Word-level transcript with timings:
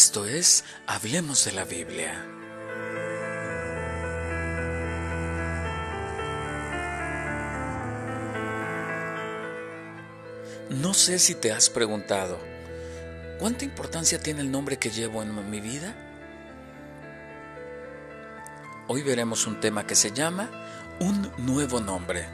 Esto 0.00 0.26
es 0.26 0.62
Hablemos 0.86 1.44
de 1.44 1.50
la 1.50 1.64
Biblia. 1.64 2.24
No 10.70 10.94
sé 10.94 11.18
si 11.18 11.34
te 11.34 11.50
has 11.50 11.68
preguntado, 11.68 12.38
¿cuánta 13.40 13.64
importancia 13.64 14.20
tiene 14.20 14.42
el 14.42 14.52
nombre 14.52 14.78
que 14.78 14.90
llevo 14.90 15.20
en 15.20 15.50
mi 15.50 15.60
vida? 15.60 15.96
Hoy 18.86 19.02
veremos 19.02 19.48
un 19.48 19.58
tema 19.58 19.84
que 19.84 19.96
se 19.96 20.12
llama 20.12 20.48
Un 21.00 21.28
nuevo 21.38 21.80
nombre. 21.80 22.28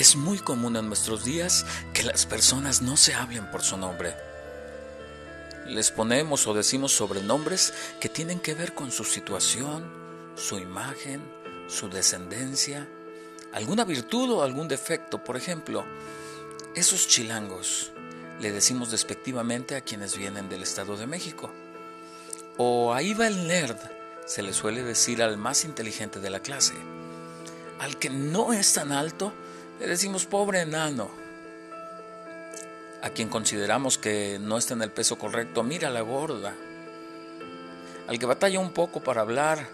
Es 0.00 0.16
muy 0.16 0.38
común 0.38 0.76
en 0.76 0.86
nuestros 0.86 1.26
días 1.26 1.66
que 1.92 2.04
las 2.04 2.24
personas 2.24 2.80
no 2.80 2.96
se 2.96 3.12
hablen 3.12 3.50
por 3.50 3.60
su 3.60 3.76
nombre. 3.76 4.16
Les 5.66 5.90
ponemos 5.90 6.46
o 6.46 6.54
decimos 6.54 6.92
sobrenombres 6.92 7.74
que 8.00 8.08
tienen 8.08 8.40
que 8.40 8.54
ver 8.54 8.72
con 8.72 8.90
su 8.90 9.04
situación, 9.04 9.84
su 10.36 10.56
imagen, 10.56 11.20
su 11.68 11.90
descendencia, 11.90 12.88
alguna 13.52 13.84
virtud 13.84 14.30
o 14.30 14.42
algún 14.42 14.68
defecto. 14.68 15.22
Por 15.22 15.36
ejemplo, 15.36 15.84
esos 16.74 17.06
chilangos 17.06 17.92
le 18.40 18.52
decimos 18.52 18.90
despectivamente 18.90 19.76
a 19.76 19.82
quienes 19.82 20.16
vienen 20.16 20.48
del 20.48 20.62
Estado 20.62 20.96
de 20.96 21.06
México. 21.06 21.52
O 22.56 22.94
ahí 22.94 23.12
va 23.12 23.26
el 23.26 23.46
nerd, 23.46 23.76
se 24.24 24.40
le 24.40 24.54
suele 24.54 24.82
decir 24.82 25.22
al 25.22 25.36
más 25.36 25.66
inteligente 25.66 26.20
de 26.20 26.30
la 26.30 26.40
clase. 26.40 26.72
Al 27.80 27.98
que 27.98 28.08
no 28.08 28.54
es 28.54 28.72
tan 28.72 28.92
alto, 28.92 29.34
le 29.80 29.86
decimos 29.86 30.26
pobre 30.26 30.60
enano. 30.60 31.10
A 33.02 33.08
quien 33.10 33.30
consideramos 33.30 33.96
que 33.96 34.38
no 34.38 34.58
está 34.58 34.74
en 34.74 34.82
el 34.82 34.90
peso 34.90 35.16
correcto, 35.16 35.62
mira 35.62 35.88
la 35.88 36.02
gorda. 36.02 36.54
Al 38.06 38.18
que 38.18 38.26
batalla 38.26 38.60
un 38.60 38.72
poco 38.72 39.02
para 39.02 39.22
hablar, 39.22 39.66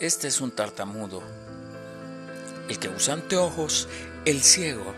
este 0.00 0.28
es 0.28 0.40
un 0.40 0.50
tartamudo. 0.52 1.22
El 2.68 2.78
que 2.78 2.88
usa 2.88 3.14
anteojos, 3.14 3.88
el 4.24 4.40
ciego. 4.40 4.94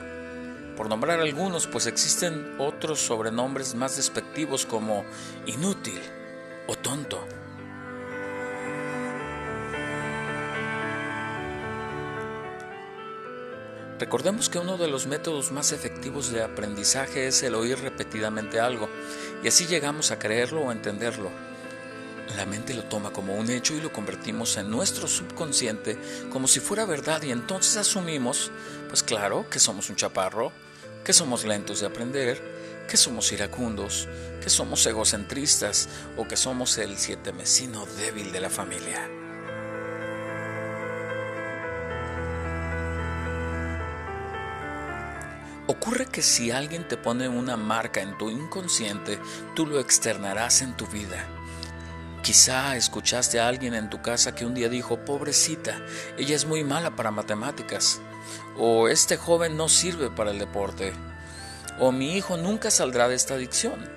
Por 0.77 0.89
nombrar 0.89 1.19
algunos, 1.19 1.67
pues 1.67 1.87
existen 1.87 2.55
otros 2.59 3.01
sobrenombres 3.01 3.75
más 3.75 3.97
despectivos 3.97 4.65
como 4.65 5.05
inútil 5.47 6.01
o 6.69 6.77
tonto. 6.77 7.27
Recordemos 14.01 14.49
que 14.49 14.59
uno 14.59 14.79
de 14.79 14.89
los 14.89 15.07
métodos 15.07 15.53
más 15.53 15.73
efectivos 15.73 16.33
de 16.33 16.43
aprendizaje 16.43 17.27
es 17.27 17.43
el 17.43 17.55
oír 17.55 17.79
repetidamente 17.79 18.59
algo, 18.59 18.89
y 19.45 19.49
así 19.49 19.67
llegamos 19.67 20.11
a 20.11 20.19
creerlo 20.19 20.63
o 20.63 20.73
entenderlo. 20.73 21.31
La 22.35 22.47
mente 22.47 22.73
lo 22.73 22.85
toma 22.85 23.13
como 23.13 23.35
un 23.35 23.51
hecho 23.51 23.75
y 23.75 23.81
lo 23.83 23.93
convertimos 23.93 24.57
en 24.57 24.71
nuestro 24.71 25.07
subconsciente 25.07 25.99
como 26.31 26.49
si 26.49 26.61
fuera 26.61 26.87
verdad 26.87 27.23
y 27.23 27.31
entonces 27.31 27.77
asumimos, 27.77 28.51
pues 28.89 29.03
claro, 29.03 29.45
que 29.51 29.59
somos 29.59 29.91
un 29.91 29.97
chaparro, 29.97 30.51
que 31.05 31.13
somos 31.13 31.45
lentos 31.45 31.81
de 31.81 31.87
aprender, 31.87 32.87
que 32.89 32.97
somos 32.97 33.31
iracundos, 33.33 34.09
que 34.43 34.49
somos 34.49 34.87
egocentristas 34.87 35.91
o 36.17 36.27
que 36.27 36.39
somos 36.39 36.79
el 36.79 36.97
siete 36.97 37.35
mesino 37.35 37.85
débil 37.99 38.33
de 38.33 38.41
la 38.41 38.49
familia. 38.49 39.20
Ocurre 45.71 46.07
que 46.07 46.21
si 46.21 46.51
alguien 46.51 46.89
te 46.89 46.97
pone 46.97 47.29
una 47.29 47.57
marca 47.57 48.03
en 48.03 48.19
tu 48.19 48.29
inconsciente, 48.29 49.21
tú 49.55 49.67
lo 49.67 49.79
externarás 49.79 50.63
en 50.63 50.77
tu 50.77 50.85
vida. 50.89 51.29
Quizá 52.25 52.75
escuchaste 52.75 53.39
a 53.39 53.47
alguien 53.47 53.75
en 53.75 53.89
tu 53.89 54.03
casa 54.03 54.35
que 54.35 54.45
un 54.45 54.53
día 54.53 54.69
dijo, 54.69 55.05
pobrecita, 55.05 55.81
ella 56.19 56.35
es 56.35 56.45
muy 56.45 56.65
mala 56.65 56.97
para 56.97 57.13
matemáticas, 57.13 58.01
o 58.59 58.89
este 58.89 59.17
joven 59.17 59.57
no 59.57 59.69
sirve 59.69 60.11
para 60.11 60.33
el 60.33 60.41
deporte, 60.41 60.93
o 61.79 61.93
mi 61.93 62.17
hijo 62.17 62.37
nunca 62.37 62.73
saldrá 62.73 63.07
de 63.07 63.15
esta 63.15 63.35
adicción, 63.35 63.89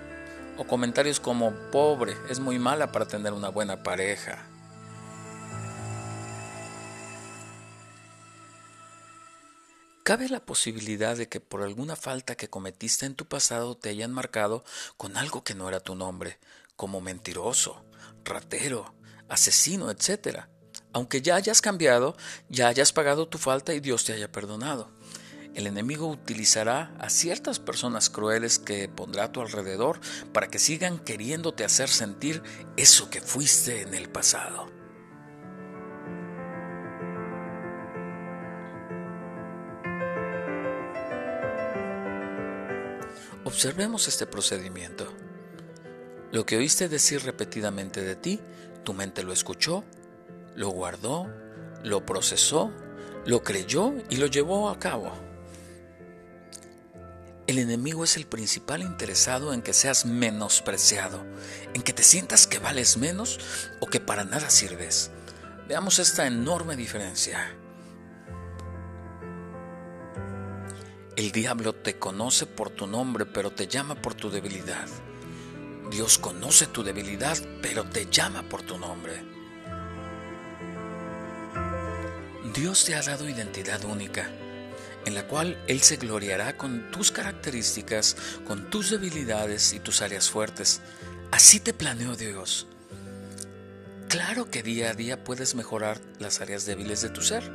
o 0.58 0.66
comentarios 0.66 1.20
como, 1.20 1.54
pobre, 1.72 2.16
es 2.30 2.40
muy 2.40 2.60
mala 2.60 2.92
para 2.92 3.08
tener 3.08 3.34
una 3.34 3.50
buena 3.50 3.82
pareja. 3.82 4.46
Cabe 10.04 10.28
la 10.28 10.46
posibilidad 10.46 11.16
de 11.16 11.30
que 11.30 11.40
por 11.40 11.64
alguna 11.64 11.96
falta 11.96 12.36
que 12.36 12.50
cometiste 12.50 13.06
en 13.06 13.16
tu 13.16 13.26
pasado 13.26 13.78
te 13.78 13.88
hayan 13.88 14.12
marcado 14.12 14.66
con 14.98 15.16
algo 15.16 15.46
que 15.46 15.56
no 15.56 15.70
era 15.70 15.80
tu 15.80 15.96
nombre, 15.96 16.40
como 16.76 17.00
mentiroso, 17.00 17.86
ratero, 18.26 18.94
asesino, 19.30 19.90
etc. 19.90 20.42
Aunque 20.92 21.22
ya 21.22 21.38
hayas 21.38 21.62
cambiado, 21.62 22.18
ya 22.50 22.68
hayas 22.68 22.92
pagado 22.92 23.30
tu 23.30 23.38
falta 23.38 23.74
y 23.74 23.80
Dios 23.80 24.04
te 24.04 24.12
haya 24.12 24.30
perdonado. 24.30 24.92
El 25.56 25.68
enemigo 25.68 26.10
utilizará 26.10 26.94
a 27.00 27.10
ciertas 27.10 27.60
personas 27.60 28.10
crueles 28.10 28.60
que 28.60 28.90
pondrá 28.90 29.26
a 29.26 29.32
tu 29.32 29.40
alrededor 29.40 30.02
para 30.34 30.50
que 30.50 30.60
sigan 30.60 31.00
queriéndote 31.00 31.64
hacer 31.64 31.88
sentir 31.88 32.44
eso 32.76 33.10
que 33.10 33.22
fuiste 33.22 33.84
en 33.84 33.94
el 33.94 34.10
pasado. 34.10 34.83
Observemos 43.54 44.08
este 44.08 44.26
procedimiento. 44.26 45.14
Lo 46.32 46.44
que 46.44 46.58
oíste 46.58 46.90
decir 46.90 47.24
repetidamente 47.24 48.02
de 48.02 48.16
ti, 48.16 48.40
tu 48.84 48.96
mente 48.96 49.22
lo 49.22 49.32
escuchó, 49.32 49.84
lo 50.56 50.70
guardó, 50.70 51.32
lo 51.84 52.04
procesó, 52.04 52.72
lo 53.28 53.44
creyó 53.44 53.94
y 54.10 54.18
lo 54.18 54.26
llevó 54.26 54.70
a 54.70 54.80
cabo. 54.80 55.14
El 57.46 57.60
enemigo 57.60 58.04
es 58.04 58.18
el 58.18 58.26
principal 58.26 58.82
interesado 58.82 59.54
en 59.54 59.62
que 59.62 59.74
seas 59.74 60.08
menospreciado, 60.08 61.24
en 61.76 61.84
que 61.84 61.94
te 61.94 62.02
sientas 62.02 62.48
que 62.48 62.58
vales 62.58 62.98
menos 62.98 63.40
o 63.82 63.86
que 63.86 64.00
para 64.00 64.24
nada 64.24 64.50
sirves. 64.50 65.12
Veamos 65.68 66.00
esta 66.00 66.26
enorme 66.26 66.76
diferencia. 66.76 67.56
El 71.24 71.32
diablo 71.32 71.72
te 71.72 71.98
conoce 71.98 72.46
por 72.46 72.70
tu 72.70 72.86
nombre, 72.86 73.26
pero 73.26 73.50
te 73.50 73.66
llama 73.66 73.96
por 73.96 74.14
tu 74.14 74.30
debilidad. 74.30 74.90
Dios 75.90 76.18
conoce 76.18 76.68
tu 76.68 76.84
debilidad, 76.84 77.38
pero 77.62 77.86
te 77.86 78.08
llama 78.12 78.44
por 78.44 78.62
tu 78.64 78.78
nombre. 78.78 79.24
Dios 82.54 82.84
te 82.84 82.96
ha 82.96 83.02
dado 83.02 83.30
identidad 83.30 83.86
única, 83.86 84.30
en 85.06 85.16
la 85.16 85.26
cual 85.26 85.64
Él 85.68 85.80
se 85.80 85.96
gloriará 85.96 86.58
con 86.58 86.92
tus 86.92 87.10
características, 87.14 88.18
con 88.46 88.70
tus 88.70 88.90
debilidades 88.90 89.72
y 89.72 89.80
tus 89.80 90.02
áreas 90.02 90.30
fuertes. 90.30 90.82
Así 91.32 91.62
te 91.62 91.74
planeó 91.74 92.18
Dios. 92.18 92.68
Claro 94.10 94.52
que 94.52 94.62
día 94.62 94.90
a 94.90 94.94
día 94.94 95.24
puedes 95.24 95.56
mejorar 95.56 96.02
las 96.20 96.42
áreas 96.42 96.66
débiles 96.66 97.02
de 97.02 97.12
tu 97.12 97.22
ser, 97.22 97.50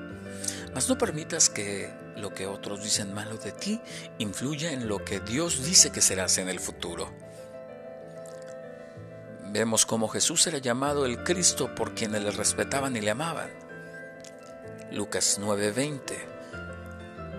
mas 0.74 0.88
no 0.88 0.98
permitas 0.98 1.48
que 1.48 1.92
lo 2.16 2.34
que 2.34 2.46
otros 2.46 2.82
dicen 2.82 3.14
malo 3.14 3.36
de 3.36 3.52
ti 3.52 3.80
influye 4.18 4.72
en 4.72 4.88
lo 4.88 5.04
que 5.04 5.20
Dios 5.20 5.64
dice 5.64 5.90
que 5.90 6.00
serás 6.00 6.38
en 6.38 6.48
el 6.48 6.60
futuro. 6.60 7.12
Vemos 9.50 9.86
cómo 9.86 10.09
Jesús 10.09 10.47
era 10.47 10.59
llamado 10.59 11.06
el 11.06 11.22
Cristo 11.24 11.74
por 11.74 11.94
quienes 11.94 12.22
le 12.22 12.30
respetaban 12.30 12.97
y 12.97 13.00
le 13.00 13.10
amaban. 13.10 13.50
Lucas 14.92 15.38
9:20. 15.41 16.15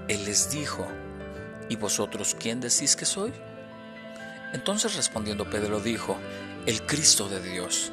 Él 0.08 0.26
les 0.26 0.50
dijo, 0.50 0.88
¿y 1.70 1.76
vosotros 1.76 2.36
quién 2.40 2.60
decís 2.62 2.96
que 2.96 3.06
soy? 3.06 3.32
Entonces 4.54 4.96
respondiendo 4.96 5.50
Pedro 5.50 5.80
dijo, 5.80 6.18
el 6.66 6.84
Cristo 6.86 7.30
de 7.30 7.42
Dios. 7.42 7.92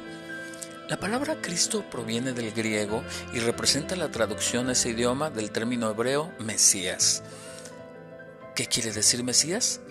La 0.89 0.97
palabra 0.97 1.41
Cristo 1.41 1.83
proviene 1.89 2.31
del 2.31 2.53
griego 2.53 3.03
y 3.33 3.39
representa 3.39 3.97
la 3.97 4.09
traducción 4.09 4.69
a 4.69 4.71
ese 4.71 4.91
idioma 4.91 5.29
del 5.29 5.51
término 5.51 5.89
hebreo 5.89 6.31
Mesías. 6.39 7.23
¿Qué 8.55 8.67
quiere 8.67 8.93
decir 8.93 9.21
Mesías? 9.21 9.81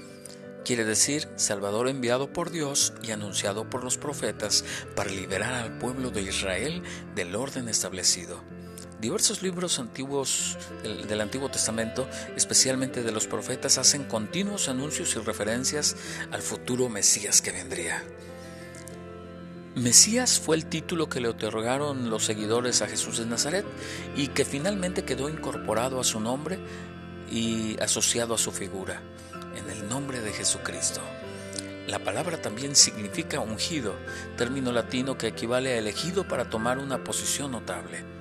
Quiere 0.64 0.87
decir 0.87 1.28
Salvador 1.37 1.88
enviado 1.88 2.32
por 2.32 2.50
Dios 2.50 2.94
y 3.02 3.10
anunciado 3.10 3.69
por 3.69 3.84
los 3.84 3.98
profetas 3.98 4.64
para 4.94 5.10
liberar 5.10 5.52
al 5.52 5.76
pueblo 5.76 6.10
de 6.10 6.22
Israel 6.22 6.82
del 7.14 7.37
orden 7.37 7.69
establecido. 7.69 8.42
Diversos 8.99 9.42
libros 9.42 9.78
antiguos 9.78 10.56
del, 10.82 11.06
del, 11.06 11.20
Antiguo 11.20 11.50
Testamento, 11.50 12.08
especialmente 12.37 13.02
de 13.02 13.12
los 13.12 13.26
profetas, 13.26 13.76
hacen 13.76 14.04
continuos 14.04 14.70
anuncios 14.70 15.14
y 15.14 15.19
referencias 15.19 15.94
al 16.31 16.40
futuro 16.40 16.88
Mesías 16.88 17.42
que 17.42 17.52
vendría. 17.52 18.02
Mesías 19.76 20.40
fue 20.40 20.56
el 20.56 20.64
título 20.64 21.11
que 21.11 21.20
le 21.20 21.28
otorgaron 21.28 22.08
los 22.08 22.25
seguidores 22.25 22.81
a 22.81 22.87
Jesús 22.87 23.19
de 23.19 23.26
Nazaret 23.26 23.67
y 24.17 24.28
que 24.28 24.46
finalmente 24.46 25.05
quedó 25.05 25.28
incorporado 25.28 26.00
a 26.00 26.05
su 26.05 26.19
nombre 26.19 26.58
y 27.31 27.78
asociado 27.82 28.32
a 28.32 28.38
su 28.38 28.52
figura, 28.52 29.02
en 29.55 29.69
el 29.69 29.87
nombre 29.87 30.23
de 30.23 30.32
Jesucristo. 30.32 31.02
La 31.88 31.99
palabra 31.99 32.40
también 32.40 32.75
significa 32.75 33.40
ungido, 33.40 33.94
término 34.38 34.73
latino 34.73 35.19
que 35.19 35.26
equivale 35.26 35.75
a 35.75 35.76
elegido 35.76 36.26
para 36.26 36.49
tomar 36.49 36.78
una 36.78 37.05
posición 37.05 37.52
notable. 37.52 38.15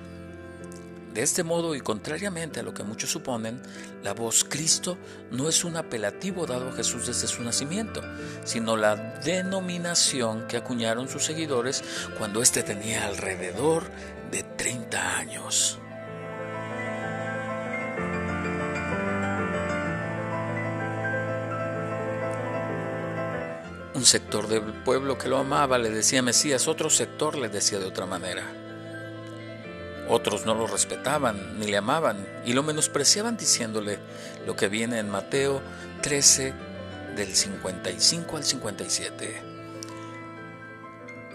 De 1.16 1.22
este 1.22 1.44
modo, 1.44 1.74
y 1.74 1.80
contrariamente 1.80 2.60
a 2.60 2.62
lo 2.62 2.74
que 2.74 2.82
muchos 2.82 3.10
suponen, 3.10 3.62
la 4.02 4.12
voz 4.12 4.44
Cristo 4.44 4.98
no 5.30 5.48
es 5.48 5.64
un 5.64 5.78
apelativo 5.78 6.44
dado 6.44 6.68
a 6.68 6.72
Jesús 6.72 7.06
desde 7.06 7.26
su 7.26 7.42
nacimiento, 7.42 8.02
sino 8.44 8.76
la 8.76 8.96
denominación 8.96 10.46
que 10.46 10.58
acuñaron 10.58 11.08
sus 11.08 11.24
seguidores 11.24 11.82
cuando 12.18 12.42
éste 12.42 12.62
tenía 12.62 13.06
alrededor 13.06 13.84
de 14.30 14.42
30 14.42 15.16
años. 15.16 15.78
Un 23.94 24.04
sector 24.04 24.48
del 24.48 24.82
pueblo 24.84 25.16
que 25.16 25.30
lo 25.30 25.38
amaba 25.38 25.78
le 25.78 25.88
decía 25.88 26.20
Mesías, 26.20 26.68
otro 26.68 26.90
sector 26.90 27.38
le 27.38 27.48
decía 27.48 27.78
de 27.78 27.86
otra 27.86 28.04
manera. 28.04 28.65
Otros 30.08 30.46
no 30.46 30.54
lo 30.54 30.66
respetaban 30.66 31.58
ni 31.58 31.66
le 31.66 31.76
amaban 31.78 32.26
y 32.44 32.52
lo 32.52 32.62
menospreciaban 32.62 33.36
diciéndole 33.36 33.98
lo 34.46 34.54
que 34.54 34.68
viene 34.68 34.98
en 34.98 35.10
Mateo 35.10 35.60
13 36.02 36.54
del 37.16 37.34
55 37.34 38.36
al 38.36 38.44
57. 38.44 39.42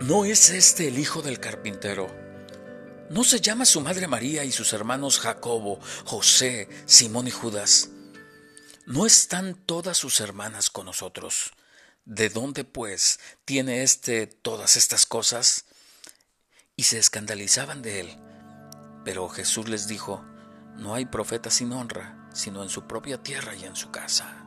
¿No 0.01 0.25
es 0.25 0.49
este 0.49 0.87
el 0.87 0.97
hijo 0.97 1.21
del 1.21 1.39
carpintero? 1.39 2.09
¿No 3.09 3.25
se 3.25 3.41
llama 3.41 3.65
su 3.65 3.81
madre 3.81 4.07
María 4.07 4.45
y 4.45 4.51
sus 4.53 4.71
hermanos 4.71 5.19
Jacobo, 5.19 5.79
José, 6.05 6.69
Simón 6.85 7.27
y 7.27 7.31
Judas? 7.31 7.89
¿No 8.85 9.05
están 9.05 9.53
todas 9.53 9.97
sus 9.97 10.21
hermanas 10.21 10.69
con 10.69 10.85
nosotros? 10.85 11.51
¿De 12.05 12.29
dónde, 12.29 12.63
pues, 12.63 13.19
tiene 13.43 13.83
éste 13.83 14.27
todas 14.27 14.77
estas 14.77 15.05
cosas? 15.05 15.65
Y 16.75 16.83
se 16.83 16.97
escandalizaban 16.97 17.81
de 17.81 17.99
él. 17.99 18.30
Pero 19.03 19.29
Jesús 19.29 19.67
les 19.67 19.87
dijo, 19.87 20.23
no 20.77 20.93
hay 20.93 21.05
profeta 21.05 21.49
sin 21.49 21.73
honra, 21.73 22.27
sino 22.33 22.63
en 22.63 22.69
su 22.69 22.83
propia 22.83 23.21
tierra 23.21 23.55
y 23.55 23.65
en 23.65 23.75
su 23.75 23.91
casa. 23.91 24.41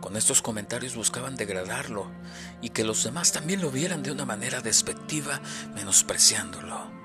Con 0.00 0.16
estos 0.16 0.42
comentarios 0.42 0.94
buscaban 0.94 1.34
degradarlo 1.34 2.10
y 2.60 2.70
que 2.70 2.84
los 2.84 3.02
demás 3.02 3.32
también 3.32 3.60
lo 3.60 3.70
vieran 3.70 4.02
de 4.02 4.12
una 4.12 4.24
manera 4.24 4.60
despectiva, 4.60 5.40
menospreciándolo. 5.74 7.03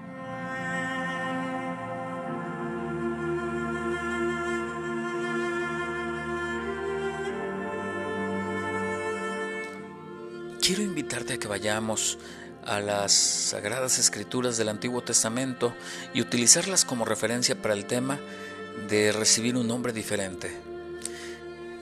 Quiero 10.69 10.83
invitarte 10.83 11.33
a 11.33 11.39
que 11.39 11.47
vayamos 11.47 12.19
a 12.63 12.79
las 12.79 13.11
sagradas 13.11 13.97
escrituras 13.97 14.55
del 14.55 14.69
Antiguo 14.69 15.01
Testamento 15.01 15.73
y 16.13 16.21
utilizarlas 16.21 16.85
como 16.85 17.05
referencia 17.05 17.59
para 17.59 17.73
el 17.73 17.87
tema 17.87 18.19
de 18.87 19.11
recibir 19.11 19.57
un 19.57 19.67
nombre 19.67 19.93
diferente. 19.93 20.55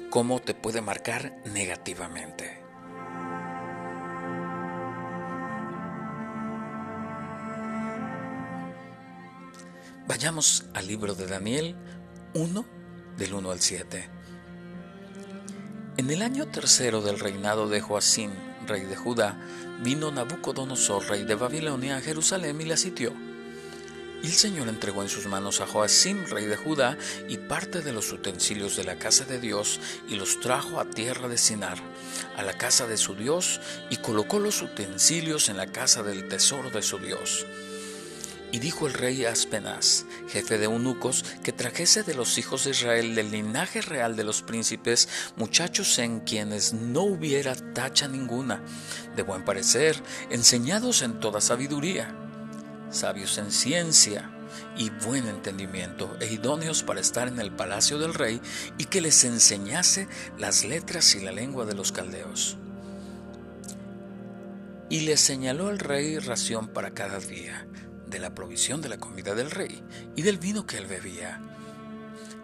¿Cómo 0.10 0.40
te 0.40 0.54
puede 0.54 0.80
marcar 0.80 1.36
negativamente? 1.44 2.64
Vayamos 10.08 10.64
al 10.74 10.88
libro 10.88 11.14
de 11.14 11.28
Daniel 11.28 11.76
1 12.36 12.66
del 13.18 13.34
1 13.34 13.52
al 13.52 13.60
7. 13.60 14.10
En 15.98 16.10
el 16.10 16.22
año 16.22 16.48
tercero 16.48 17.02
del 17.02 17.20
reinado 17.20 17.68
de 17.68 17.82
Joacín, 17.82 18.47
rey 18.68 18.84
de 18.84 18.96
Judá, 18.96 19.38
vino 19.82 20.12
Nabucodonosor, 20.12 21.08
rey 21.08 21.24
de 21.24 21.36
Babilonia, 21.36 21.98
a 21.98 22.02
Jerusalén 22.02 22.60
y 22.62 22.66
la 22.66 22.78
sitió. 22.78 23.14
Y 24.22 24.28
el 24.28 24.34
Señor 24.34 24.68
entregó 24.68 25.04
en 25.04 25.10
sus 25.10 25.28
manos 25.28 25.62
a 25.62 25.68
Joacim, 25.68 26.26
rey 26.26 26.46
de 26.46 26.58
Judá, 26.58 26.98
y 27.30 27.38
parte 27.38 27.82
de 27.82 27.94
los 27.94 28.12
utensilios 28.12 28.76
de 28.76 28.84
la 28.84 28.98
casa 28.98 29.26
de 29.26 29.40
Dios, 29.40 29.80
y 30.10 30.16
los 30.16 30.40
trajo 30.40 30.80
a 30.80 30.86
tierra 30.86 31.28
de 31.28 31.38
Sinar, 31.38 31.78
a 32.36 32.42
la 32.42 32.58
casa 32.58 32.88
de 32.88 32.98
su 32.98 33.14
Dios, 33.14 33.62
y 33.90 33.98
colocó 33.98 34.40
los 34.40 34.62
utensilios 34.62 35.50
en 35.50 35.58
la 35.58 35.68
casa 35.68 36.02
del 36.02 36.28
tesoro 36.28 36.72
de 36.72 36.82
su 36.82 36.98
Dios. 36.98 37.46
Y 38.52 38.60
dijo 38.60 38.88
el 38.88 38.94
rey 38.94 39.26
Aspenaz, 39.26 40.06
jefe 40.30 40.58
de 40.58 40.66
eunucos, 40.66 41.26
que 41.44 41.52
trajese 41.52 42.04
de 42.04 42.16
los 42.16 42.38
hijos 42.38 42.64
de 42.64 42.72
Israel 42.72 43.14
del 43.14 43.32
linaje 43.32 43.82
real 43.82 44.16
de 44.16 44.24
los 44.24 44.42
príncipes 44.42 45.10
muchachos 45.36 46.00
en 46.00 46.22
quienes 46.22 46.74
no 46.74 47.02
hubiera 47.02 47.56
tacha 47.56 48.08
ninguna, 48.08 48.64
de 49.18 49.24
buen 49.24 49.44
parecer, 49.44 50.02
enseñados 50.30 51.02
en 51.02 51.20
toda 51.20 51.42
sabiduría, 51.42 52.16
sabios 52.90 53.38
en 53.38 53.52
ciencia 53.52 54.32
y 54.78 54.92
buen 54.92 55.28
entendimiento, 55.28 56.16
e 56.22 56.32
idóneos 56.32 56.84
para 56.84 57.02
estar 57.02 57.28
en 57.28 57.42
el 57.42 57.52
palacio 57.52 58.00
del 58.00 58.14
rey, 58.14 58.40
y 58.78 58.86
que 58.86 59.02
les 59.02 59.26
enseñase 59.26 60.08
las 60.38 60.64
letras 60.64 61.16
y 61.16 61.20
la 61.20 61.34
lengua 61.34 61.66
de 61.66 61.76
los 61.76 61.92
caldeos. 61.92 62.58
Y 64.90 65.02
les 65.02 65.20
señaló 65.20 65.70
el 65.70 65.80
rey 65.80 66.18
ración 66.18 66.70
para 66.70 66.92
cada 66.92 67.20
día 67.20 67.68
de 68.10 68.20
la 68.20 68.34
provisión 68.34 68.82
de 68.82 68.90
la 68.90 68.98
comida 68.98 69.36
del 69.36 69.52
rey 69.52 69.84
y 70.16 70.22
del 70.22 70.38
vino 70.38 70.66
que 70.66 70.78
él 70.78 70.86
bebía, 70.86 71.42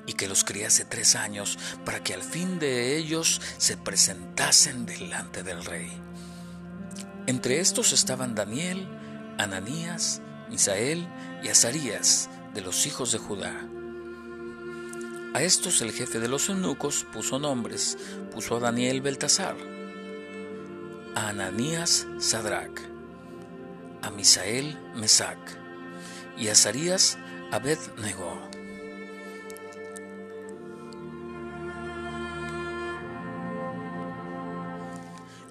y 0.05 0.13
que 0.13 0.27
los 0.27 0.43
criase 0.43 0.85
tres 0.85 1.15
años 1.15 1.57
para 1.85 2.03
que 2.03 2.13
al 2.13 2.23
fin 2.23 2.59
de 2.59 2.97
ellos 2.97 3.41
se 3.57 3.77
presentasen 3.77 4.85
delante 4.85 5.43
del 5.43 5.63
rey. 5.63 5.91
Entre 7.25 7.59
estos 7.59 7.93
estaban 7.93 8.35
Daniel, 8.35 8.87
Ananías, 9.37 10.21
Misael 10.49 11.07
y 11.41 11.47
Azarías, 11.47 12.29
de 12.53 12.61
los 12.61 12.85
hijos 12.85 13.11
de 13.11 13.17
Judá. 13.17 13.67
A 15.33 15.41
estos 15.41 15.81
el 15.81 15.91
jefe 15.91 16.19
de 16.19 16.27
los 16.27 16.49
eunucos 16.49 17.07
puso 17.11 17.39
nombres, 17.39 17.97
puso 18.31 18.57
a 18.57 18.59
Daniel 18.59 19.01
Beltasar, 19.01 19.55
a 21.15 21.29
Ananías 21.29 22.05
Sadrach, 22.19 22.92
a 24.03 24.11
Misael 24.11 24.77
Mesac 24.95 25.39
y 26.37 26.49
a 26.49 26.51
Azarías 26.51 27.17
Abed-Negó. 27.51 28.53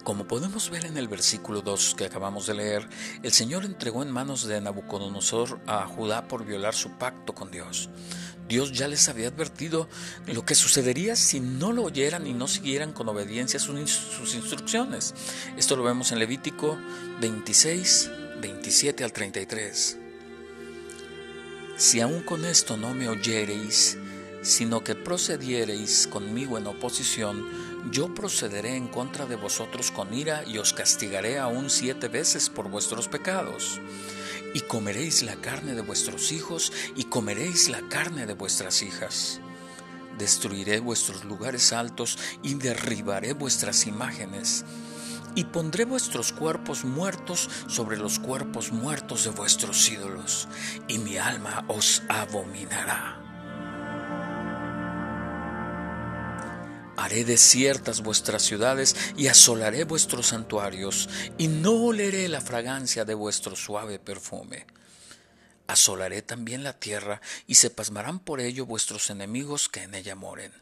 Como 0.04 0.26
podemos 0.26 0.68
ver 0.68 0.84
en 0.84 0.96
el 0.96 1.06
versículo 1.06 1.62
2 1.62 1.94
que 1.96 2.04
acabamos 2.04 2.46
de 2.46 2.54
leer, 2.54 2.88
el 3.22 3.32
Señor 3.32 3.64
entregó 3.64 4.02
en 4.02 4.10
manos 4.10 4.44
de 4.44 4.60
Nabucodonosor 4.60 5.60
a 5.66 5.86
Judá 5.86 6.26
por 6.26 6.44
violar 6.44 6.74
su 6.74 6.90
pacto 6.98 7.34
con 7.34 7.52
Dios. 7.52 7.88
Dios 8.48 8.72
ya 8.72 8.88
les 8.88 9.08
había 9.08 9.28
advertido 9.28 9.88
lo 10.26 10.44
que 10.44 10.56
sucedería 10.56 11.14
si 11.14 11.38
no 11.38 11.72
lo 11.72 11.84
oyeran 11.84 12.26
y 12.26 12.34
no 12.34 12.48
siguieran 12.48 12.92
con 12.92 13.08
obediencia 13.08 13.60
sus 13.60 14.34
instrucciones. 14.34 15.14
Esto 15.56 15.76
lo 15.76 15.84
vemos 15.84 16.10
en 16.10 16.18
Levítico 16.18 16.76
26, 17.20 18.10
27 18.42 19.04
al 19.04 19.12
33. 19.12 19.98
Si 21.76 22.00
aún 22.00 22.22
con 22.22 22.44
esto 22.44 22.76
no 22.76 22.92
me 22.92 23.08
oyereis, 23.08 23.96
sino 24.42 24.82
que 24.82 24.96
procediereis 24.96 26.08
conmigo 26.08 26.58
en 26.58 26.66
oposición, 26.66 27.46
yo 27.92 28.12
procederé 28.12 28.76
en 28.76 28.88
contra 28.88 29.26
de 29.26 29.36
vosotros 29.36 29.92
con 29.92 30.12
ira 30.12 30.42
y 30.44 30.58
os 30.58 30.72
castigaré 30.72 31.38
aún 31.38 31.70
siete 31.70 32.08
veces 32.08 32.50
por 32.50 32.68
vuestros 32.68 33.06
pecados. 33.06 33.80
Y 34.54 34.60
comeréis 34.60 35.22
la 35.22 35.36
carne 35.36 35.74
de 35.74 35.82
vuestros 35.82 36.32
hijos 36.32 36.72
y 36.96 37.04
comeréis 37.04 37.68
la 37.68 37.88
carne 37.88 38.26
de 38.26 38.34
vuestras 38.34 38.82
hijas. 38.82 39.40
Destruiré 40.18 40.80
vuestros 40.80 41.24
lugares 41.24 41.72
altos 41.72 42.18
y 42.42 42.54
derribaré 42.54 43.34
vuestras 43.34 43.86
imágenes 43.86 44.64
y 45.34 45.44
pondré 45.44 45.84
vuestros 45.84 46.32
cuerpos 46.32 46.84
muertos 46.84 47.48
sobre 47.66 47.96
los 47.96 48.18
cuerpos 48.18 48.72
muertos 48.72 49.24
de 49.24 49.30
vuestros 49.30 49.88
ídolos, 49.88 50.48
y 50.88 50.98
mi 50.98 51.16
alma 51.16 51.64
os 51.68 52.02
abominará. 52.08 53.18
Haré 56.96 57.24
desiertas 57.24 58.02
vuestras 58.02 58.42
ciudades 58.42 58.94
y 59.16 59.26
asolaré 59.26 59.84
vuestros 59.84 60.28
santuarios, 60.28 61.08
y 61.38 61.48
no 61.48 61.72
oleré 61.72 62.28
la 62.28 62.40
fragancia 62.40 63.04
de 63.04 63.14
vuestro 63.14 63.56
suave 63.56 63.98
perfume. 63.98 64.66
Asolaré 65.66 66.22
también 66.22 66.62
la 66.62 66.78
tierra, 66.78 67.20
y 67.46 67.54
se 67.54 67.70
pasmarán 67.70 68.18
por 68.18 68.40
ello 68.40 68.66
vuestros 68.66 69.10
enemigos 69.10 69.68
que 69.68 69.82
en 69.82 69.94
ella 69.94 70.14
moren 70.14 70.52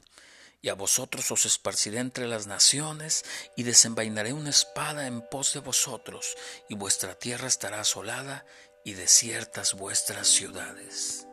y 0.63 0.69
a 0.69 0.75
vosotros 0.75 1.31
os 1.31 1.47
esparciré 1.47 1.99
entre 1.99 2.27
las 2.27 2.47
naciones, 2.47 3.25
y 3.57 3.63
desenvainaré 3.63 4.33
una 4.33 4.51
espada 4.51 5.07
en 5.07 5.23
pos 5.23 5.55
de 5.55 5.61
vosotros, 5.61 6.37
y 6.69 6.75
vuestra 6.75 7.15
tierra 7.15 7.49
estará 7.49 7.81
asolada, 7.81 8.45
y 8.85 8.95
desiertas 8.95 9.75
vuestras 9.75 10.29
ciudades. 10.29 11.27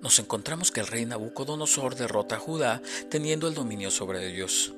Nos 0.00 0.18
encontramos 0.18 0.70
que 0.72 0.80
el 0.80 0.86
rey 0.86 1.04
Nabucodonosor 1.04 1.94
derrota 1.94 2.36
a 2.36 2.38
Judá 2.38 2.80
teniendo 3.10 3.46
el 3.46 3.54
dominio 3.54 3.90
sobre 3.90 4.26
ellos. 4.26 4.72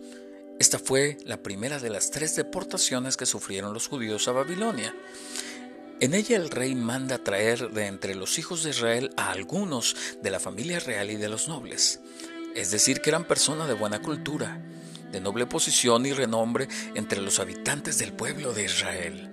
Esta 0.62 0.78
fue 0.78 1.18
la 1.26 1.42
primera 1.42 1.80
de 1.80 1.90
las 1.90 2.12
tres 2.12 2.36
deportaciones 2.36 3.16
que 3.16 3.26
sufrieron 3.26 3.74
los 3.74 3.88
judíos 3.88 4.28
a 4.28 4.30
Babilonia. 4.30 4.94
En 5.98 6.14
ella 6.14 6.36
el 6.36 6.50
rey 6.50 6.76
manda 6.76 7.18
traer 7.18 7.72
de 7.72 7.86
entre 7.86 8.14
los 8.14 8.38
hijos 8.38 8.62
de 8.62 8.70
Israel 8.70 9.10
a 9.16 9.32
algunos 9.32 9.96
de 10.22 10.30
la 10.30 10.38
familia 10.38 10.78
real 10.78 11.10
y 11.10 11.16
de 11.16 11.28
los 11.28 11.48
nobles, 11.48 11.98
es 12.54 12.70
decir, 12.70 13.00
que 13.00 13.10
eran 13.10 13.26
personas 13.26 13.66
de 13.66 13.74
buena 13.74 14.00
cultura, 14.02 14.64
de 15.10 15.20
noble 15.20 15.46
posición 15.46 16.06
y 16.06 16.12
renombre 16.12 16.68
entre 16.94 17.20
los 17.20 17.40
habitantes 17.40 17.98
del 17.98 18.12
pueblo 18.12 18.52
de 18.52 18.66
Israel. 18.66 19.32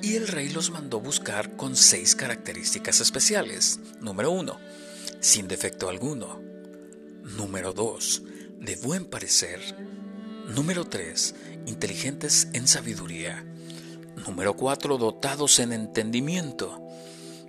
Y 0.00 0.14
el 0.14 0.28
rey 0.28 0.48
los 0.48 0.70
mandó 0.70 1.00
buscar 1.00 1.56
con 1.56 1.74
seis 1.74 2.14
características 2.14 3.00
especiales. 3.00 3.80
Número 4.00 4.30
uno, 4.30 4.60
sin 5.18 5.48
defecto 5.48 5.88
alguno. 5.88 6.40
Número 7.24 7.72
dos, 7.72 8.22
de 8.60 8.76
buen 8.76 9.06
parecer. 9.06 9.60
Número 10.48 10.84
3. 10.84 11.34
Inteligentes 11.66 12.48
en 12.52 12.66
sabiduría. 12.66 13.44
Número 14.26 14.54
4. 14.54 14.98
Dotados 14.98 15.60
en 15.60 15.72
entendimiento. 15.72 16.82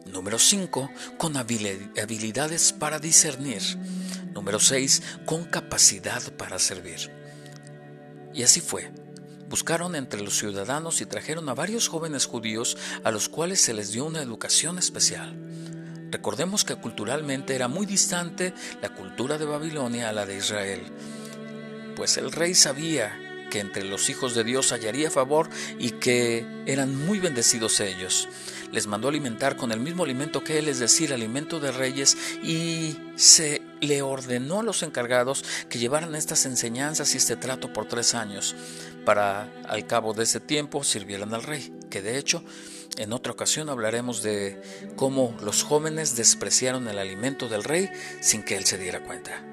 Número 0.06 0.38
5. 0.38 0.90
Con 1.18 1.36
habilidades 1.36 2.72
para 2.72 3.00
discernir. 3.00 3.62
Número 4.34 4.60
6. 4.60 5.02
Con 5.26 5.44
capacidad 5.46 6.22
para 6.34 6.60
servir. 6.60 7.12
Y 8.32 8.44
así 8.44 8.62
fue. 8.62 8.92
Buscaron 9.50 9.96
entre 9.96 10.22
los 10.22 10.38
ciudadanos 10.38 11.02
y 11.02 11.08
trajeron 11.08 11.50
a 11.50 11.56
varios 11.56 11.88
jóvenes 11.88 12.28
judíos 12.28 12.78
a 13.04 13.12
los 13.12 13.28
cuales 13.28 13.60
se 13.60 13.74
les 13.74 13.92
dio 13.92 14.06
una 14.06 14.22
educación 14.22 14.78
especial. 14.78 15.36
Recordemos 16.12 16.64
que 16.64 16.76
culturalmente 16.76 17.56
era 17.56 17.68
muy 17.68 17.88
distante 17.88 18.54
la 18.84 18.94
cultura 18.94 19.40
de 19.40 19.46
Babilonia 19.46 20.10
a 20.10 20.14
la 20.14 20.28
de 20.28 20.38
Israel 20.38 20.82
pues 21.96 22.18
el 22.18 22.32
rey 22.32 22.54
sabía 22.54 23.20
que 23.54 23.60
entre 23.60 23.84
los 23.84 24.10
hijos 24.10 24.34
de 24.34 24.44
Dios 24.44 24.72
hallaría 24.72 25.12
favor 25.12 25.48
y 25.78 25.92
que 25.92 26.44
eran 26.66 26.96
muy 26.96 27.20
bendecidos 27.20 27.80
ellos. 27.82 28.28
Les 28.72 28.88
mandó 28.88 29.10
alimentar 29.10 29.58
con 29.58 29.72
el 29.72 29.80
mismo 29.80 30.04
alimento 30.04 30.44
que 30.44 30.58
él, 30.58 30.68
es 30.68 30.80
decir, 30.80 31.14
alimento 31.14 31.60
de 31.60 31.72
reyes, 31.72 32.18
y 32.42 32.98
se 33.16 33.62
le 33.80 34.02
ordenó 34.02 34.62
a 34.62 34.64
los 34.64 34.82
encargados 34.82 35.46
que 35.70 35.78
llevaran 35.78 36.16
estas 36.16 36.48
enseñanzas 36.48 37.14
y 37.14 37.18
este 37.18 37.36
trato 37.36 37.72
por 37.72 37.88
tres 37.88 38.16
años, 38.16 38.56
para 39.06 39.52
al 39.68 39.86
cabo 39.86 40.14
de 40.14 40.24
ese 40.24 40.40
tiempo 40.40 40.84
sirvieran 40.84 41.36
al 41.36 41.44
rey, 41.44 41.72
que 41.92 42.02
de 42.02 42.18
hecho 42.18 42.44
en 42.98 43.14
otra 43.14 43.34
ocasión 43.34 43.70
hablaremos 43.70 44.24
de 44.24 44.60
cómo 44.96 45.38
los 45.44 45.62
jóvenes 45.62 46.16
despreciaron 46.16 46.88
el 46.88 46.98
alimento 46.98 47.50
del 47.50 47.64
rey 47.64 47.92
sin 48.22 48.42
que 48.42 48.58
él 48.58 48.66
se 48.66 48.80
diera 48.80 49.04
cuenta. 49.04 49.53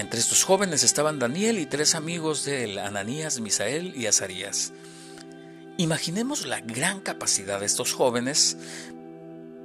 Entre 0.00 0.18
estos 0.18 0.44
jóvenes 0.44 0.82
estaban 0.82 1.18
Daniel 1.18 1.58
y 1.58 1.66
tres 1.66 1.94
amigos 1.94 2.46
de 2.46 2.64
él, 2.64 2.78
Ananías, 2.78 3.38
Misael 3.38 3.92
y 3.94 4.06
Azarías. 4.06 4.72
Imaginemos 5.76 6.46
la 6.46 6.62
gran 6.62 7.00
capacidad 7.00 7.60
de 7.60 7.66
estos 7.66 7.92
jóvenes, 7.92 8.56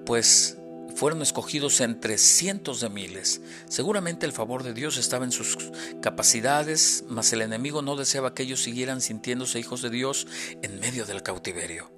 pues 0.06 0.58
fueron 0.94 1.22
escogidos 1.22 1.80
entre 1.80 2.18
cientos 2.18 2.82
de 2.82 2.90
miles. 2.90 3.40
Seguramente 3.70 4.26
el 4.26 4.34
favor 4.34 4.64
de 4.64 4.74
Dios 4.74 4.98
estaba 4.98 5.24
en 5.24 5.32
sus 5.32 5.58
capacidades, 6.02 7.06
mas 7.08 7.32
el 7.32 7.42
enemigo 7.42 7.82
no 7.82 7.96
deseaba 7.96 8.34
que 8.34 8.44
ellos 8.44 8.62
siguieran 8.62 9.00
sintiéndose 9.00 9.58
hijos 9.58 9.82
de 9.82 9.90
Dios 9.90 10.28
en 10.62 10.82
medio 10.82 11.06
del 11.06 11.24
cautiverio. 11.24 11.90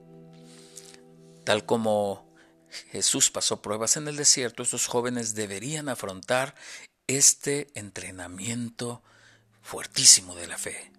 Tal 1.43 1.65
como 1.65 2.31
Jesús 2.91 3.31
pasó 3.31 3.63
pruebas 3.63 3.97
en 3.97 4.07
el 4.07 4.15
desierto, 4.15 4.61
estos 4.61 4.85
jóvenes 4.85 5.33
deberían 5.33 5.89
afrontar 5.89 6.53
este 7.07 7.69
entrenamiento 7.73 9.01
fuertísimo 9.61 10.35
de 10.35 10.47
la 10.47 10.57
fe. 10.57 10.91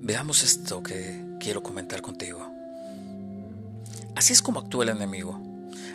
Veamos 0.00 0.42
esto 0.42 0.82
que 0.82 1.24
quiero 1.38 1.62
comentar 1.62 2.02
contigo. 2.02 2.50
Así 4.16 4.32
es 4.32 4.42
como 4.42 4.58
actúa 4.58 4.82
el 4.82 4.90
enemigo. 4.90 5.40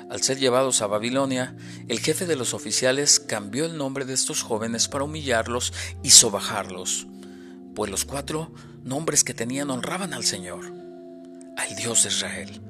Al 0.09 0.23
ser 0.23 0.39
llevados 0.39 0.81
a 0.81 0.87
Babilonia, 0.87 1.57
el 1.89 1.99
jefe 1.99 2.25
de 2.25 2.37
los 2.37 2.53
oficiales 2.53 3.19
cambió 3.19 3.65
el 3.65 3.77
nombre 3.77 4.05
de 4.05 4.13
estos 4.13 4.43
jóvenes 4.43 4.87
para 4.87 5.03
humillarlos 5.03 5.73
y 6.03 6.11
sobajarlos 6.11 7.05
pues 7.79 7.89
los 7.89 8.03
cuatro 8.03 8.51
nombres 8.83 9.23
que 9.23 9.33
tenían 9.33 9.69
honraban 9.69 10.13
al 10.13 10.23
Señor, 10.23 10.73
al 11.57 11.75
Dios 11.75 12.03
de 12.03 12.09
Israel, 12.09 12.61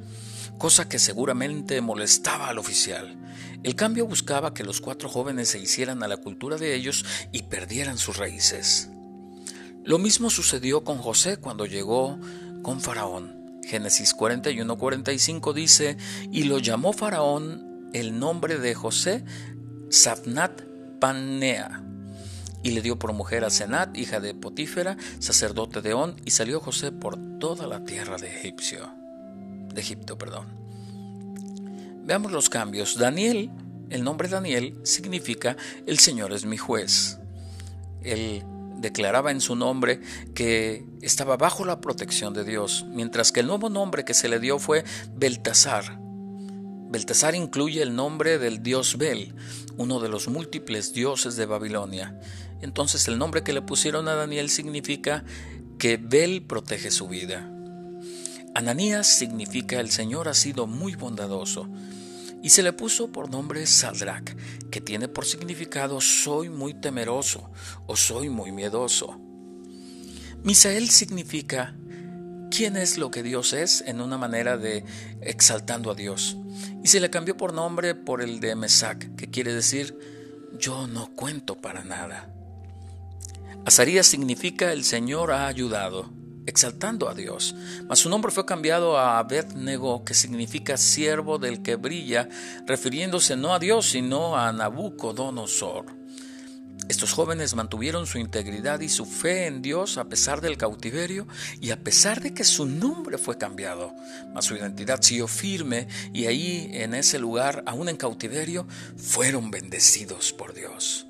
cosa 0.57 0.87
que 0.89 0.99
seguramente 0.99 1.81
molestaba 1.81 2.49
al 2.49 2.57
oficial. 2.57 3.17
El 3.63 3.75
cambio 3.75 4.07
buscaba 4.07 4.53
que 4.53 4.63
los 4.63 4.81
cuatro 4.81 5.09
jóvenes 5.09 5.49
se 5.49 5.59
hicieran 5.59 6.03
a 6.03 6.07
la 6.07 6.17
cultura 6.17 6.57
de 6.57 6.75
ellos 6.75 7.05
y 7.31 7.43
perdieran 7.43 7.97
sus 7.97 8.17
raíces. 8.17 8.89
Lo 9.83 9.97
mismo 9.97 10.29
sucedió 10.29 10.83
con 10.83 10.97
José 10.99 11.37
cuando 11.37 11.65
llegó 11.65 12.19
con 12.61 12.81
Faraón. 12.81 13.59
Génesis 13.63 14.15
41-45 14.15 15.53
dice, 15.53 15.97
y 16.31 16.43
lo 16.43 16.59
llamó 16.59 16.93
Faraón 16.93 17.89
el 17.93 18.19
nombre 18.19 18.57
de 18.57 18.75
José 18.75 19.23
Safnat 19.89 20.61
Panea 20.99 21.88
y 22.63 22.71
le 22.71 22.81
dio 22.81 22.99
por 22.99 23.13
mujer 23.13 23.43
a 23.45 23.49
Senat, 23.49 23.95
hija 23.97 24.19
de 24.19 24.33
Potífera, 24.33 24.97
sacerdote 25.19 25.81
de 25.81 25.93
On, 25.93 26.15
y 26.25 26.31
salió 26.31 26.59
José 26.59 26.91
por 26.91 27.17
toda 27.39 27.67
la 27.67 27.83
tierra 27.83 28.17
de 28.17 28.27
Egipcio, 28.27 28.91
de 29.73 29.81
Egipto, 29.81 30.17
perdón. 30.17 30.47
Veamos 32.05 32.31
los 32.31 32.49
cambios. 32.49 32.97
Daniel, 32.97 33.51
el 33.89 34.03
nombre 34.03 34.27
Daniel 34.27 34.79
significa 34.83 35.55
el 35.85 35.99
Señor 35.99 36.33
es 36.33 36.45
mi 36.45 36.57
juez. 36.57 37.19
Él 38.01 38.43
declaraba 38.77 39.31
en 39.31 39.41
su 39.41 39.55
nombre 39.55 39.99
que 40.33 40.85
estaba 41.01 41.37
bajo 41.37 41.65
la 41.65 41.81
protección 41.81 42.33
de 42.33 42.43
Dios, 42.43 42.85
mientras 42.89 43.31
que 43.31 43.41
el 43.41 43.47
nuevo 43.47 43.69
nombre 43.69 44.05
que 44.05 44.13
se 44.13 44.29
le 44.29 44.39
dio 44.39 44.59
fue 44.59 44.83
Beltasar. 45.15 45.99
Beltasar 46.89 47.35
incluye 47.35 47.83
el 47.83 47.95
nombre 47.95 48.39
del 48.39 48.63
dios 48.63 48.97
Bel, 48.97 49.35
uno 49.77 49.99
de 49.99 50.09
los 50.09 50.27
múltiples 50.27 50.91
dioses 50.91 51.35
de 51.35 51.45
Babilonia. 51.45 52.19
Entonces 52.61 53.07
el 53.07 53.17
nombre 53.17 53.43
que 53.43 53.53
le 53.53 53.61
pusieron 53.61 54.07
a 54.07 54.15
Daniel 54.15 54.49
significa 54.49 55.23
que 55.77 55.97
Bel 55.97 56.43
protege 56.43 56.91
su 56.91 57.07
vida. 57.07 57.49
Ananías 58.55 59.07
significa 59.07 59.79
el 59.79 59.91
Señor 59.91 60.27
ha 60.27 60.33
sido 60.33 60.67
muy 60.67 60.95
bondadoso 60.95 61.69
y 62.41 62.49
se 62.49 62.63
le 62.63 62.73
puso 62.73 63.11
por 63.11 63.29
nombre 63.29 63.65
Sadrach, 63.65 64.35
que 64.71 64.81
tiene 64.81 65.07
por 65.07 65.25
significado 65.25 66.01
soy 66.01 66.49
muy 66.49 66.73
temeroso 66.73 67.51
o 67.85 67.95
soy 67.95 68.29
muy 68.29 68.51
miedoso. 68.51 69.19
Misael 70.43 70.89
significa 70.89 71.75
quién 72.49 72.77
es 72.77 72.97
lo 72.97 73.11
que 73.11 73.23
Dios 73.23 73.53
es 73.53 73.81
en 73.81 74.01
una 74.01 74.17
manera 74.17 74.57
de 74.57 74.85
exaltando 75.21 75.91
a 75.91 75.95
Dios. 75.95 76.37
Y 76.83 76.87
se 76.87 76.99
le 76.99 77.09
cambió 77.09 77.35
por 77.35 77.53
nombre 77.53 77.93
por 77.93 78.21
el 78.21 78.39
de 78.39 78.55
Mesac, 78.55 79.15
que 79.15 79.29
quiere 79.29 79.53
decir 79.53 79.97
yo 80.57 80.87
no 80.87 81.13
cuento 81.15 81.55
para 81.61 81.83
nada. 81.83 82.33
Azarías 83.65 84.07
significa 84.07 84.71
el 84.71 84.83
Señor 84.83 85.31
ha 85.31 85.47
ayudado, 85.47 86.11
exaltando 86.45 87.09
a 87.09 87.13
Dios. 87.13 87.55
Mas 87.87 87.99
su 87.99 88.09
nombre 88.09 88.31
fue 88.31 88.45
cambiado 88.45 88.97
a 88.97 89.19
Abednego, 89.19 90.03
que 90.03 90.13
significa 90.13 90.77
siervo 90.77 91.37
del 91.37 91.61
que 91.61 91.75
brilla, 91.75 92.29
refiriéndose 92.65 93.35
no 93.35 93.53
a 93.53 93.59
Dios, 93.59 93.89
sino 93.89 94.37
a 94.37 94.51
Nabucodonosor. 94.51 95.99
Estos 96.87 97.13
jóvenes 97.13 97.53
mantuvieron 97.53 98.07
su 98.07 98.17
integridad 98.17 98.79
y 98.79 98.89
su 98.89 99.05
fe 99.05 99.45
en 99.45 99.61
Dios 99.61 99.99
a 99.99 100.05
pesar 100.05 100.41
del 100.41 100.57
cautiverio 100.57 101.27
y 101.61 101.69
a 101.69 101.83
pesar 101.83 102.19
de 102.19 102.33
que 102.33 102.43
su 102.43 102.65
nombre 102.65 103.19
fue 103.19 103.37
cambiado, 103.37 103.93
mas 104.33 104.45
su 104.45 104.55
identidad 104.55 104.99
siguió 105.03 105.27
firme 105.27 105.87
y 106.13 106.25
ahí 106.25 106.71
en 106.73 106.95
ese 106.95 107.19
lugar, 107.19 107.63
aún 107.67 107.89
en 107.89 107.97
cautiverio, 107.97 108.65
fueron 108.97 109.51
bendecidos 109.51 110.33
por 110.33 110.55
Dios. 110.55 111.08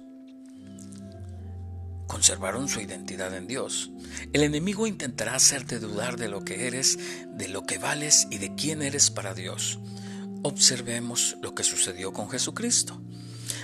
Conservaron 2.10 2.68
su 2.68 2.82
identidad 2.82 3.36
en 3.36 3.46
Dios. 3.46 3.92
El 4.34 4.42
enemigo 4.42 4.88
intentará 4.88 5.36
hacerte 5.36 5.78
dudar 5.78 6.18
de 6.18 6.28
lo 6.28 6.44
que 6.44 6.66
eres, 6.66 6.98
de 7.38 7.48
lo 7.48 7.68
que 7.68 7.78
vales 7.78 8.28
y 8.32 8.40
de 8.40 8.56
quién 8.56 8.82
eres 8.82 9.12
para 9.12 9.36
Dios. 9.36 9.78
Observemos 10.42 11.38
lo 11.44 11.54
que 11.54 11.64
sucedió 11.64 12.12
con 12.12 12.28
Jesucristo. 12.28 13.00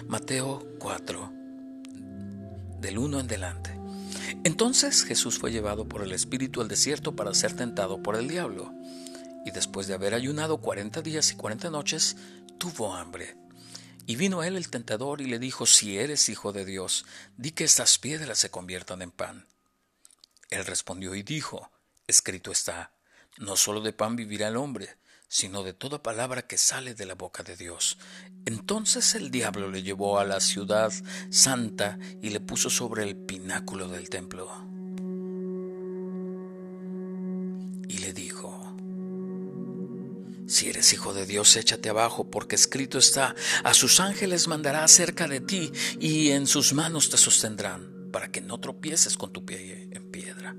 Mateo 0.08 0.64
4, 0.78 1.34
del 2.82 3.00
1 3.00 3.22
en 3.22 3.28
delante. 3.28 3.80
Entonces 4.44 5.04
Jesús 5.04 5.40
fue 5.40 5.52
llevado 5.52 5.90
por 5.90 6.04
el 6.04 6.12
Espíritu 6.12 6.62
al 6.62 6.68
desierto 6.68 7.16
para 7.16 7.34
ser 7.34 7.54
tentado 7.54 8.04
por 8.04 8.16
el 8.16 8.28
diablo. 8.28 8.72
Y 9.44 9.50
después 9.50 9.88
de 9.88 9.96
haber 9.96 10.14
ayunado 10.14 10.60
cuarenta 10.62 11.02
días 11.02 11.32
y 11.32 11.36
cuarenta 11.36 11.72
noches, 11.72 12.16
tuvo 12.60 12.94
hambre. 12.94 13.36
Y 14.08 14.16
vino 14.16 14.44
él 14.44 14.56
el 14.56 14.70
tentador 14.70 15.22
y 15.22 15.26
le 15.26 15.40
dijo, 15.40 15.66
si 15.66 15.98
eres 15.98 16.30
hijo 16.30 16.54
de 16.54 16.66
Dios, 16.66 17.06
di 17.38 17.52
que 17.52 17.64
estas 17.64 17.98
piedras 17.98 18.38
se 18.38 18.52
conviertan 18.52 19.02
en 19.02 19.12
pan. 19.12 19.48
Él 20.50 20.66
respondió 20.66 21.16
y 21.16 21.24
dijo, 21.24 21.72
escrito 22.08 22.52
está, 22.52 22.92
no 23.38 23.58
solo 23.58 23.82
de 23.82 23.94
pan 23.94 24.16
vivirá 24.16 24.48
el 24.50 24.58
hombre, 24.58 24.98
sino 25.28 25.64
de 25.64 25.74
toda 25.74 26.04
palabra 26.04 26.44
que 26.44 26.58
sale 26.58 26.94
de 26.94 27.06
la 27.06 27.16
boca 27.16 27.44
de 27.44 27.58
Dios. 27.58 27.98
Entonces 28.46 29.16
el 29.16 29.32
diablo 29.32 29.70
le 29.70 29.84
llevó 29.84 30.20
a 30.20 30.24
la 30.24 30.40
ciudad 30.40 30.94
santa 31.30 31.98
y 32.22 32.30
le 32.30 32.40
puso 32.40 32.70
sobre 32.70 33.04
el 33.04 33.16
pináculo 33.16 33.88
del 33.88 34.10
templo. 34.10 34.52
Y 37.88 37.98
le 37.98 38.14
dijo, 38.14 38.25
si 40.56 40.70
eres 40.70 40.94
hijo 40.94 41.14
de 41.14 41.26
Dios, 41.26 41.58
échate 41.58 41.90
abajo, 41.90 42.32
porque 42.32 42.56
escrito 42.56 42.98
está, 42.98 43.36
a 43.64 43.74
sus 43.74 44.00
ángeles 44.00 44.48
mandará 44.48 44.88
cerca 44.88 45.28
de 45.28 45.42
ti, 45.42 45.72
y 46.00 46.30
en 46.30 46.48
sus 46.48 46.72
manos 46.72 47.10
te 47.10 47.18
sostendrán, 47.18 48.10
para 48.12 48.32
que 48.32 48.40
no 48.40 48.58
tropieces 48.62 49.18
con 49.18 49.34
tu 49.34 49.46
pie 49.46 49.90
en 49.92 50.10
piedra. 50.10 50.56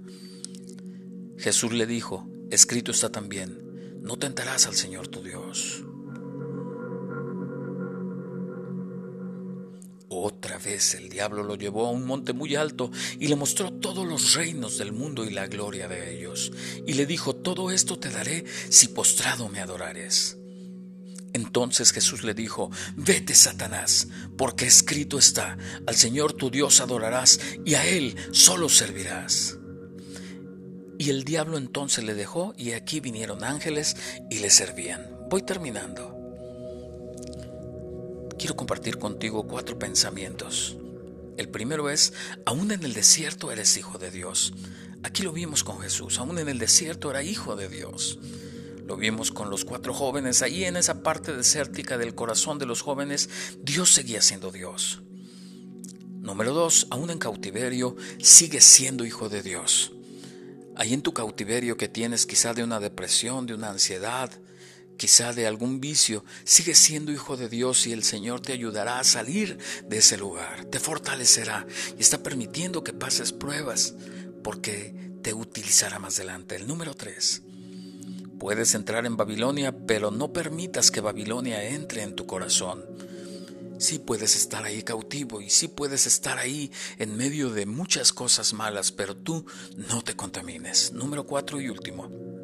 Jesús 1.38 1.72
le 1.72 1.86
dijo, 1.86 2.28
escrito 2.50 2.90
está 2.90 3.10
también, 3.10 4.00
no 4.02 4.18
tentarás 4.18 4.66
al 4.66 4.74
Señor 4.74 5.08
tu 5.08 5.22
Dios. 5.22 5.82
El 10.76 11.08
diablo 11.08 11.42
lo 11.42 11.54
llevó 11.54 11.86
a 11.86 11.90
un 11.90 12.06
monte 12.06 12.32
muy 12.32 12.54
alto 12.54 12.90
y 13.18 13.28
le 13.28 13.36
mostró 13.36 13.72
todos 13.72 14.06
los 14.06 14.34
reinos 14.34 14.78
del 14.78 14.92
mundo 14.92 15.24
y 15.24 15.30
la 15.30 15.46
gloria 15.46 15.88
de 15.88 16.16
ellos. 16.16 16.52
Y 16.86 16.94
le 16.94 17.06
dijo, 17.06 17.34
todo 17.34 17.70
esto 17.70 17.98
te 17.98 18.10
daré 18.10 18.44
si 18.68 18.88
postrado 18.88 19.48
me 19.48 19.60
adorares. 19.60 20.36
Entonces 21.32 21.92
Jesús 21.92 22.24
le 22.24 22.34
dijo, 22.34 22.70
vete 22.96 23.34
Satanás, 23.34 24.08
porque 24.38 24.66
escrito 24.66 25.18
está, 25.18 25.58
al 25.86 25.94
Señor 25.94 26.32
tu 26.32 26.50
Dios 26.50 26.80
adorarás 26.80 27.40
y 27.64 27.74
a 27.74 27.86
Él 27.86 28.16
solo 28.32 28.68
servirás. 28.68 29.58
Y 30.98 31.10
el 31.10 31.24
diablo 31.24 31.58
entonces 31.58 32.04
le 32.04 32.14
dejó 32.14 32.54
y 32.56 32.72
aquí 32.72 33.00
vinieron 33.00 33.44
ángeles 33.44 33.96
y 34.30 34.38
le 34.38 34.48
servían. 34.48 35.10
Voy 35.28 35.42
terminando. 35.42 36.15
Quiero 38.38 38.54
compartir 38.54 38.98
contigo 38.98 39.46
cuatro 39.46 39.78
pensamientos. 39.78 40.76
El 41.38 41.48
primero 41.48 41.88
es, 41.88 42.12
aún 42.44 42.70
en 42.70 42.84
el 42.84 42.92
desierto 42.92 43.50
eres 43.50 43.76
hijo 43.76 43.98
de 43.98 44.10
Dios. 44.10 44.52
Aquí 45.02 45.22
lo 45.22 45.32
vimos 45.32 45.64
con 45.64 45.80
Jesús, 45.80 46.18
aún 46.18 46.38
en 46.38 46.48
el 46.48 46.58
desierto 46.58 47.10
era 47.10 47.22
hijo 47.22 47.56
de 47.56 47.68
Dios. 47.68 48.18
Lo 48.86 48.96
vimos 48.96 49.32
con 49.32 49.50
los 49.50 49.64
cuatro 49.64 49.94
jóvenes, 49.94 50.42
ahí 50.42 50.64
en 50.64 50.76
esa 50.76 51.02
parte 51.02 51.34
desértica 51.34 51.96
del 51.98 52.14
corazón 52.14 52.58
de 52.58 52.66
los 52.66 52.82
jóvenes, 52.82 53.28
Dios 53.62 53.92
seguía 53.92 54.20
siendo 54.20 54.52
Dios. 54.52 55.02
Número 56.20 56.52
dos, 56.52 56.86
aún 56.90 57.10
en 57.10 57.18
cautiverio, 57.18 57.96
sigue 58.20 58.60
siendo 58.60 59.04
hijo 59.04 59.28
de 59.28 59.42
Dios. 59.42 59.92
Ahí 60.74 60.92
en 60.92 61.02
tu 61.02 61.14
cautiverio 61.14 61.76
que 61.76 61.88
tienes 61.88 62.26
quizá 62.26 62.52
de 62.52 62.64
una 62.64 62.80
depresión, 62.80 63.46
de 63.46 63.54
una 63.54 63.70
ansiedad, 63.70 64.30
quizá 64.96 65.32
de 65.32 65.46
algún 65.46 65.80
vicio, 65.80 66.24
sigues 66.44 66.78
siendo 66.78 67.12
hijo 67.12 67.36
de 67.36 67.48
Dios 67.48 67.86
y 67.86 67.92
el 67.92 68.02
Señor 68.02 68.40
te 68.40 68.52
ayudará 68.52 68.98
a 68.98 69.04
salir 69.04 69.58
de 69.88 69.98
ese 69.98 70.16
lugar, 70.16 70.64
te 70.66 70.80
fortalecerá 70.80 71.66
y 71.98 72.00
está 72.00 72.22
permitiendo 72.22 72.82
que 72.82 72.92
pases 72.92 73.32
pruebas 73.32 73.94
porque 74.42 74.94
te 75.22 75.34
utilizará 75.34 75.98
más 75.98 76.18
adelante. 76.18 76.56
El 76.56 76.66
número 76.66 76.94
tres, 76.94 77.42
puedes 78.38 78.74
entrar 78.74 79.06
en 79.06 79.16
Babilonia, 79.16 79.76
pero 79.86 80.10
no 80.10 80.32
permitas 80.32 80.90
que 80.90 81.00
Babilonia 81.00 81.64
entre 81.64 82.02
en 82.02 82.14
tu 82.14 82.26
corazón. 82.26 82.84
Sí 83.78 83.98
puedes 83.98 84.36
estar 84.36 84.64
ahí 84.64 84.82
cautivo 84.82 85.42
y 85.42 85.50
sí 85.50 85.68
puedes 85.68 86.06
estar 86.06 86.38
ahí 86.38 86.70
en 86.98 87.16
medio 87.16 87.50
de 87.50 87.66
muchas 87.66 88.12
cosas 88.12 88.54
malas, 88.54 88.90
pero 88.90 89.14
tú 89.14 89.44
no 89.76 90.02
te 90.02 90.16
contamines. 90.16 90.92
Número 90.92 91.26
cuatro 91.26 91.60
y 91.60 91.68
último. 91.68 92.35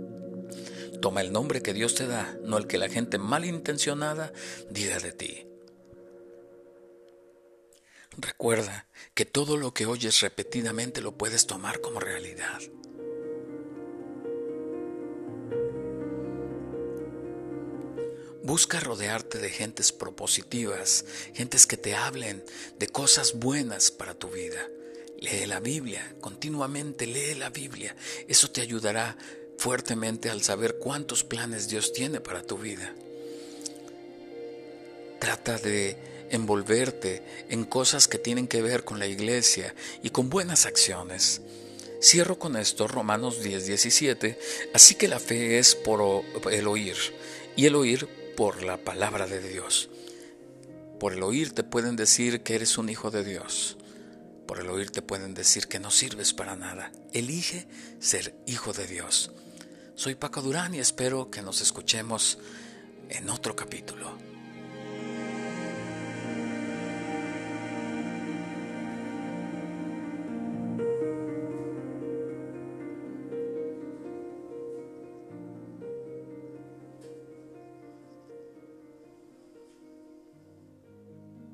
Toma 1.03 1.21
el 1.21 1.33
nombre 1.33 1.63
que 1.63 1.75
Dios 1.75 1.97
te 1.97 2.07
da, 2.07 2.39
no 2.45 2.57
el 2.57 2.69
que 2.69 2.79
la 2.79 2.89
gente 2.89 3.19
malintencionada 3.19 4.33
diga 4.71 5.01
de 5.01 5.11
ti. 5.11 5.47
Recuerda 8.17 8.87
que 9.13 9.25
todo 9.25 9.57
lo 9.57 9.75
que 9.75 9.87
oyes 9.87 10.21
repetidamente 10.21 11.01
lo 11.01 11.19
puedes 11.19 11.49
tomar 11.49 11.81
como 11.81 11.99
realidad. 11.99 12.61
Busca 18.45 18.79
rodearte 18.79 19.39
de 19.39 19.51
gentes 19.51 19.91
propositivas, 19.91 21.05
gentes 21.35 21.67
que 21.67 21.77
te 21.77 21.97
hablen 21.97 22.45
de 22.79 22.87
cosas 22.87 23.41
buenas 23.41 23.91
para 23.91 24.15
tu 24.15 24.29
vida. 24.29 24.69
Lee 25.19 25.47
la 25.47 25.59
Biblia, 25.59 26.15
continuamente 26.21 27.09
lee 27.09 27.35
la 27.35 27.51
Biblia. 27.51 27.97
Eso 28.29 28.53
te 28.53 28.61
ayudará 28.61 29.17
fuertemente 29.63 30.29
al 30.29 30.43
saber 30.43 30.79
cuántos 30.79 31.23
planes 31.23 31.69
Dios 31.69 31.93
tiene 31.93 32.21
para 32.21 32.43
tu 32.43 32.59
vida. 32.59 32.93
Trata 35.21 35.57
de 35.57 36.27
envolverte 36.31 37.23
en 37.49 37.65
cosas 37.65 38.09
que 38.09 38.19
tienen 38.19 38.49
que 38.49 38.61
ver 38.61 38.83
con 38.83 38.99
la 38.99 39.07
iglesia 39.07 39.73
y 40.03 40.11
con 40.11 40.31
buenas 40.31 40.67
acciones. 40.67 41.43
Cierro 42.03 42.41
con 42.41 42.57
esto 42.57 42.89
Romanos 42.89 43.41
10, 43.41 43.67
17. 43.67 44.37
Así 44.75 44.97
que 44.97 45.07
la 45.07 45.21
fe 45.21 45.61
es 45.61 45.77
por 45.77 46.25
el 46.51 46.67
oír 46.67 46.97
y 47.55 47.67
el 47.67 47.77
oír 47.77 48.09
por 48.37 48.65
la 48.65 48.79
palabra 48.79 49.29
de 49.29 49.41
Dios. 49.49 49.91
Por 50.99 51.13
el 51.13 51.23
oír 51.23 51.53
te 51.53 51.63
pueden 51.63 51.95
decir 51.95 52.43
que 52.43 52.57
eres 52.57 52.79
un 52.79 52.89
hijo 52.89 53.13
de 53.13 53.23
Dios. 53.23 53.77
Por 54.49 54.59
el 54.59 54.69
oír 54.71 54.91
te 54.91 55.03
pueden 55.03 55.35
decir 55.35 55.69
que 55.69 55.79
no 55.79 55.93
sirves 55.93 56.33
para 56.33 56.57
nada. 56.57 56.91
Elige 57.13 57.69
ser 58.01 58.35
hijo 58.49 58.73
de 58.73 58.89
Dios. 58.89 59.31
Soy 60.03 60.17
Paco 60.17 60.43
Durán 60.43 60.75
y 60.75 60.81
espero 60.81 61.31
que 61.31 61.43
nos 61.43 61.61
escuchemos 61.61 62.37
en 63.09 63.31
otro 63.31 63.55
capítulo. 63.55 64.32